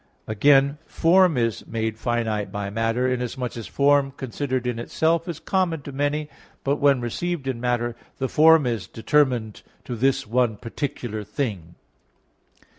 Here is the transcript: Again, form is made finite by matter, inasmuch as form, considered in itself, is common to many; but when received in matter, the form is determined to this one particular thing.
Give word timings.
Again, 0.27 0.79
form 0.87 1.37
is 1.37 1.63
made 1.67 1.95
finite 1.99 2.51
by 2.51 2.71
matter, 2.71 3.07
inasmuch 3.07 3.55
as 3.55 3.67
form, 3.67 4.09
considered 4.13 4.65
in 4.65 4.79
itself, 4.79 5.27
is 5.29 5.39
common 5.39 5.83
to 5.83 5.91
many; 5.91 6.27
but 6.63 6.77
when 6.77 7.01
received 7.01 7.47
in 7.47 7.61
matter, 7.61 7.95
the 8.17 8.27
form 8.27 8.65
is 8.65 8.87
determined 8.87 9.61
to 9.85 9.95
this 9.95 10.25
one 10.25 10.57
particular 10.57 11.23
thing. 11.23 11.75